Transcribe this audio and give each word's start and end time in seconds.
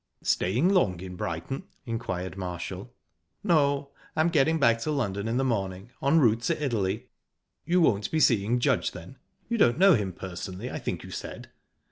"Staying 0.23 0.69
long 0.69 0.99
in 0.99 1.15
Brighton?" 1.15 1.65
inquired 1.85 2.35
Marshall. 2.35 2.91
"No, 3.43 3.91
I'm 4.15 4.29
getting 4.29 4.57
back 4.59 4.79
to 4.79 4.89
London 4.89 5.27
in 5.27 5.37
the 5.37 5.43
morning, 5.43 5.91
en 6.01 6.17
route 6.19 6.41
to 6.45 6.59
Italy." 6.65 7.09
"You 7.65 7.81
won't 7.81 8.09
be 8.09 8.19
seeing 8.19 8.57
Judge, 8.59 8.93
then? 8.93 9.19
You 9.47 9.59
don't 9.59 9.77
know 9.77 9.93
him 9.93 10.11
personally, 10.11 10.71
I 10.71 10.79
think 10.79 11.03
you 11.03 11.11
said." 11.11 11.51